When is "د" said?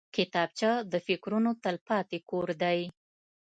0.91-0.93